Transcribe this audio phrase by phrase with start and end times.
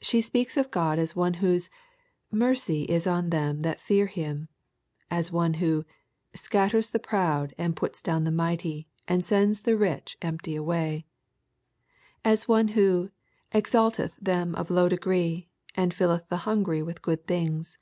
[0.00, 1.70] She speaks of God as One whose *^
[2.30, 4.48] mercy is on them that fear Him/'—
[5.12, 5.84] ^as One who"
[6.34, 11.04] scat ters the proud, and puts down the mighty, and sends the rich empty away,''—
[12.32, 13.10] as One who"
[13.62, 17.76] exalteth them of low degree, and filleth the hungry with good things."